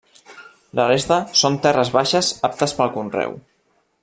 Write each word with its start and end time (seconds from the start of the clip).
La 0.79 0.85
resta 0.91 1.17
són 1.43 1.59
terres 1.67 1.93
baixes 1.99 2.33
aptes 2.53 2.77
pel 2.81 2.93
conreu. 2.97 3.41